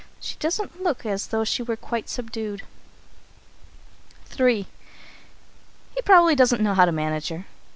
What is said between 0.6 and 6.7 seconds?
look as though she were quite subdued. III. "He probably doesn't